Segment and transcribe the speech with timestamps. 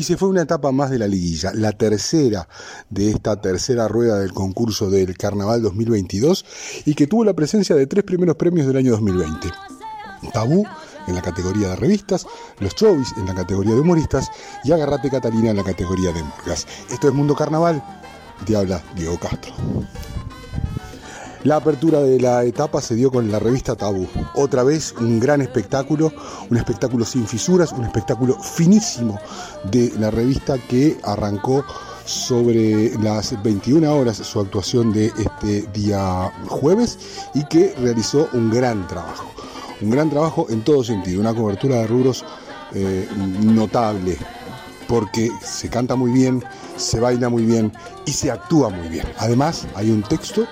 [0.00, 2.48] y se fue una etapa más de la liguilla, la tercera
[2.88, 6.46] de esta tercera rueda del concurso del Carnaval 2022
[6.86, 9.50] y que tuvo la presencia de tres primeros premios del año 2020.
[10.32, 10.64] Tabú
[11.06, 12.26] en la categoría de revistas,
[12.60, 14.30] Los Chovis en la categoría de humoristas
[14.64, 16.66] y Agarrate Catalina en la categoría de murgas.
[16.90, 17.84] Esto es Mundo Carnaval,
[18.46, 19.52] te habla Diego Castro.
[21.42, 24.06] La apertura de la etapa se dio con la revista Tabú.
[24.34, 26.12] Otra vez un gran espectáculo,
[26.50, 29.18] un espectáculo sin fisuras, un espectáculo finísimo
[29.70, 31.64] de la revista que arrancó
[32.04, 36.98] sobre las 21 horas su actuación de este día jueves
[37.32, 39.24] y que realizó un gran trabajo.
[39.80, 42.22] Un gran trabajo en todo sentido, una cobertura de rubros
[42.74, 44.18] eh, notable,
[44.86, 46.44] porque se canta muy bien,
[46.76, 47.72] se baila muy bien
[48.04, 49.06] y se actúa muy bien.
[49.16, 50.46] Además, hay un texto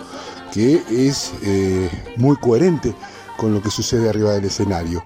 [0.52, 2.94] que es eh, muy coherente
[3.36, 5.02] con lo que sucede arriba del escenario.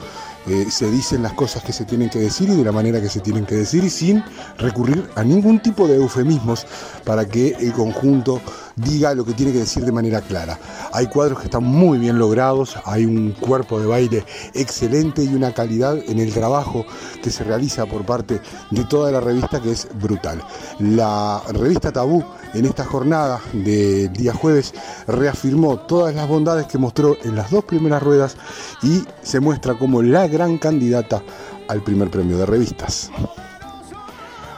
[0.46, 3.08] Eh, se dicen las cosas que se tienen que decir y de la manera que
[3.08, 4.24] se tienen que decir y sin
[4.58, 6.66] recurrir a ningún tipo de eufemismos
[7.04, 8.40] para que el conjunto
[8.74, 10.58] diga lo que tiene que decir de manera clara.
[10.92, 15.52] Hay cuadros que están muy bien logrados, hay un cuerpo de baile excelente y una
[15.54, 16.84] calidad en el trabajo
[17.22, 20.42] que se realiza por parte de toda la revista que es brutal.
[20.80, 22.24] La revista Tabú
[22.54, 24.74] en esta jornada del día jueves
[25.06, 28.36] reafirmó todas las bondades que mostró en las dos primeras ruedas
[28.82, 31.22] y se muestra como la gran candidata
[31.68, 33.10] al primer premio de revistas.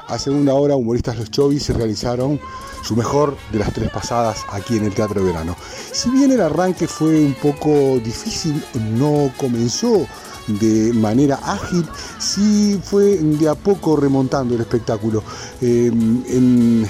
[0.08, 2.38] A segunda hora, humoristas Los Chovis realizaron
[2.82, 5.56] su mejor de las tres pasadas aquí en el Teatro de Verano.
[5.92, 10.06] Si bien el arranque fue un poco difícil, no comenzó
[10.46, 11.86] de manera ágil,
[12.18, 15.22] sí fue de a poco remontando el espectáculo.
[15.62, 16.84] Em,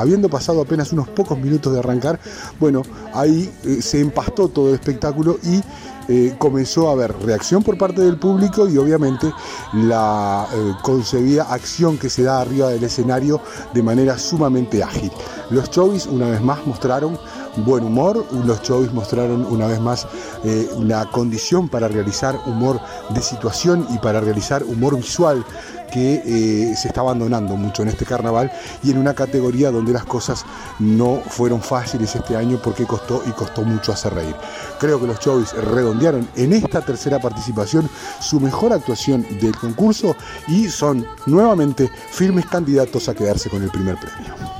[0.00, 2.18] habiendo pasado apenas unos pocos minutos de arrancar,
[2.58, 2.82] bueno,
[3.14, 5.62] ahí eh, se empastó todo el espectáculo y
[6.08, 9.32] eh, comenzó a haber reacción por parte del público y obviamente
[9.72, 13.40] la eh, concebida acción que se da arriba del escenario
[13.72, 15.12] de manera sumamente ágil.
[15.50, 17.16] Los chovis una vez más mostraron
[17.56, 20.06] buen humor, los chovis mostraron una vez más
[20.44, 22.80] eh, una condición para realizar humor
[23.10, 25.44] de situación y para realizar humor visual
[25.90, 28.50] que eh, se está abandonando mucho en este carnaval
[28.82, 30.44] y en una categoría donde las cosas
[30.78, 34.36] no fueron fáciles este año porque costó y costó mucho hacer reír.
[34.78, 37.88] Creo que los Chovis redondearon en esta tercera participación
[38.20, 40.14] su mejor actuación del concurso
[40.48, 44.59] y son nuevamente firmes candidatos a quedarse con el primer premio.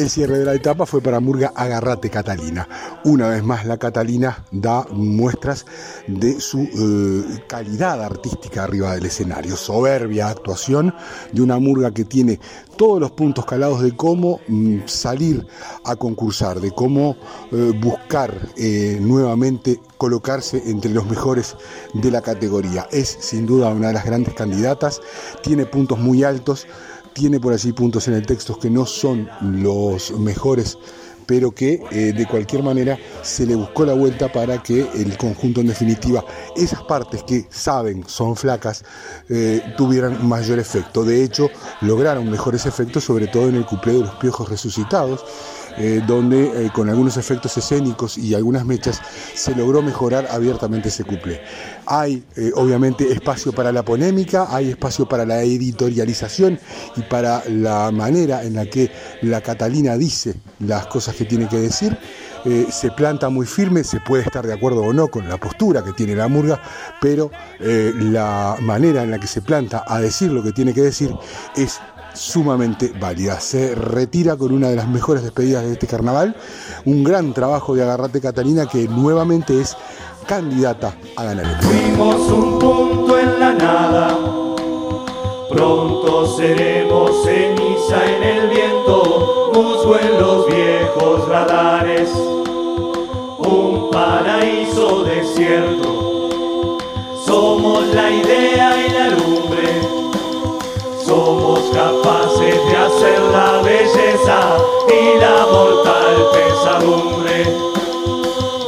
[0.00, 2.66] El cierre de la etapa fue para Murga Agarrate Catalina.
[3.04, 5.66] Una vez más la Catalina da muestras
[6.06, 9.58] de su eh, calidad artística arriba del escenario.
[9.58, 10.94] Soberbia actuación
[11.32, 12.40] de una Murga que tiene
[12.78, 15.46] todos los puntos calados de cómo mm, salir
[15.84, 17.16] a concursar, de cómo
[17.52, 21.56] eh, buscar eh, nuevamente colocarse entre los mejores
[21.92, 22.88] de la categoría.
[22.90, 25.02] Es sin duda una de las grandes candidatas,
[25.42, 26.66] tiene puntos muy altos
[27.12, 30.78] tiene por allí puntos en el texto que no son los mejores,
[31.26, 35.60] pero que eh, de cualquier manera se le buscó la vuelta para que el conjunto
[35.60, 36.24] en definitiva,
[36.56, 38.84] esas partes que saben son flacas,
[39.28, 41.04] eh, tuvieran mayor efecto.
[41.04, 41.50] De hecho,
[41.80, 45.24] lograron mejores efectos, sobre todo en el cuplé de los piojos resucitados
[45.82, 49.00] eh, donde eh, con algunos efectos escénicos y algunas mechas
[49.34, 51.40] se logró mejorar abiertamente ese couple.
[51.86, 56.60] Hay eh, obviamente espacio para la polémica, hay espacio para la editorialización
[56.96, 58.90] y para la manera en la que
[59.22, 61.96] la Catalina dice las cosas que tiene que decir.
[62.70, 65.92] se planta muy firme, se puede estar de acuerdo o no con la postura que
[65.92, 66.60] tiene la murga,
[67.00, 71.14] pero la manera en la que se planta a decir lo que tiene que decir
[71.54, 71.80] es
[72.14, 73.40] sumamente válida.
[73.40, 76.36] Se retira con una de las mejores despedidas de este carnaval.
[76.84, 79.76] Un gran trabajo de Agarrate Catalina que nuevamente es
[80.26, 84.16] candidata a ganar el Fuimos un punto en la nada,
[85.50, 92.10] pronto seremos ceniza en el viento, musgo en los viejos radares,
[93.38, 95.89] un paraíso desierto.
[102.90, 104.58] Hacer la belleza
[104.88, 107.44] y la mortal pesadumbre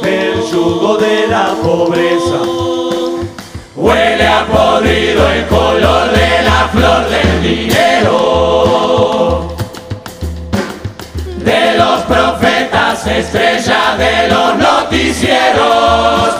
[0.01, 2.39] del yugo de la pobreza.
[3.75, 9.49] Huele a podrido el color de la flor del dinero,
[11.37, 16.35] de los profetas estrellas de los noticieros,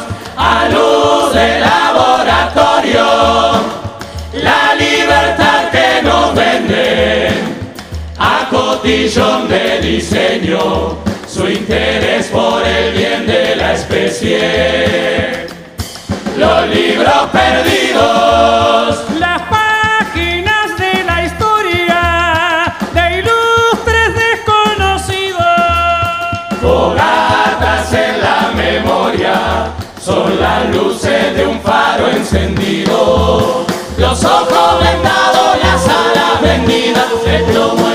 [8.83, 15.47] cotillón de diseño, su interés por el bien de la especie.
[16.38, 19.00] Los libros perdidos.
[19.18, 25.39] Las páginas de la historia de ilustres desconocidos.
[26.62, 29.71] Fogatas en la memoria
[30.03, 33.65] son las luces de un faro encendido.
[33.97, 37.93] Los ojos vendados, las alas vendidas, el plomo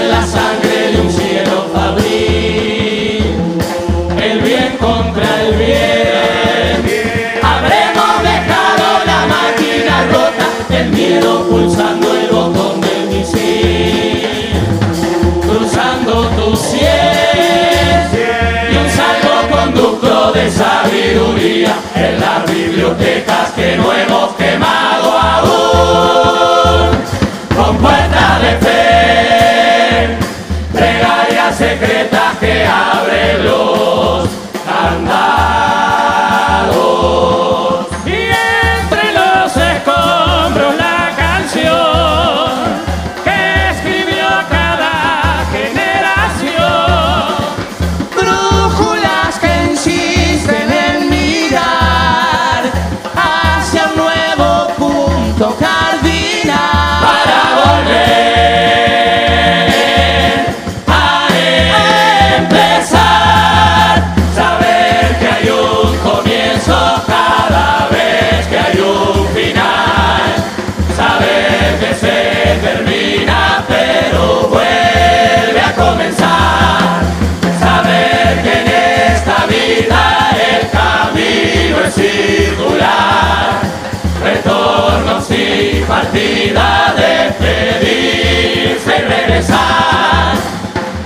[32.40, 34.28] que abre los
[34.64, 35.27] candados.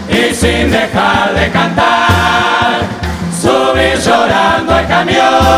[0.09, 2.81] y sin dejar de cantar,
[3.41, 5.52] subí llorando al camión.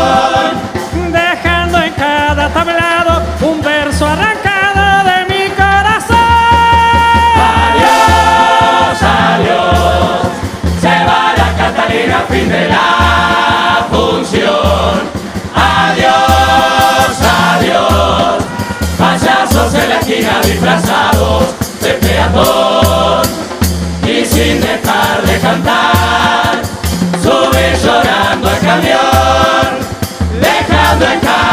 [30.95, 31.44] Mother God.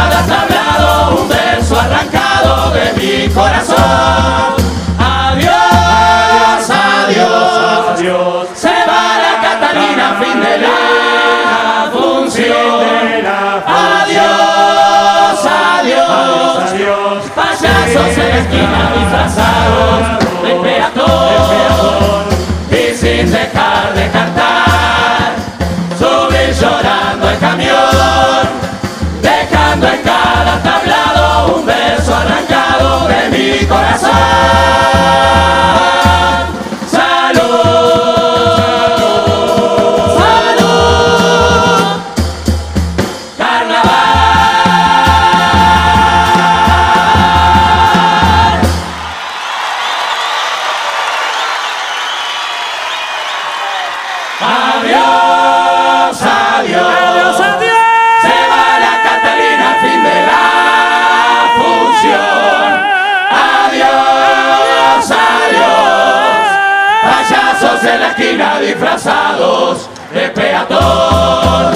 [67.84, 71.71] en la esquina disfrazados de peatón.